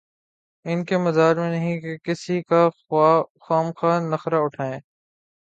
ان 0.65 0.83
کے 0.85 0.97
مزاج 0.97 1.37
میں 1.37 1.49
نہیں 1.51 1.79
کہ 1.81 1.97
کسی 2.03 2.41
کا 2.41 2.67
خواہ 2.79 3.61
مخواہ 3.61 3.99
نخرہ 4.01 4.39
اٹھائیں۔ 4.41 4.79